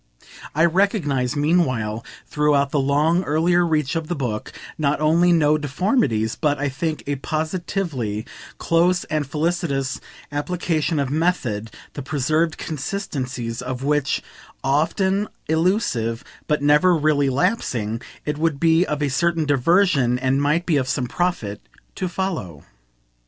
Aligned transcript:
I 0.55 0.65
recognise 0.65 1.35
meanwhile, 1.35 2.03
throughout 2.25 2.71
the 2.71 2.79
long 2.79 3.23
earlier 3.23 3.63
reach 3.63 3.95
of 3.95 4.07
the 4.07 4.15
book, 4.15 4.51
not 4.75 4.99
only 4.99 5.31
no 5.31 5.59
deformities 5.59 6.35
but, 6.35 6.57
I 6.57 6.69
think, 6.69 7.03
a 7.05 7.17
positively 7.17 8.25
close 8.57 9.03
and 9.11 9.27
felicitous 9.27 10.01
application 10.31 10.99
of 10.99 11.11
method, 11.11 11.69
the 11.93 12.01
preserved 12.01 12.57
consistencies 12.57 13.61
of 13.61 13.83
which, 13.83 14.23
often 14.63 15.27
illusive, 15.47 16.23
but 16.47 16.63
never 16.63 16.95
really 16.95 17.29
lapsing, 17.29 18.01
it 18.25 18.39
would 18.39 18.59
be 18.59 18.83
of 18.87 19.03
a 19.03 19.09
certain 19.09 19.45
diversion, 19.45 20.17
and 20.17 20.41
might 20.41 20.65
be 20.65 20.77
of 20.77 20.87
some 20.87 21.05
profit, 21.05 21.61
to 21.93 22.07
follow. 22.09 22.63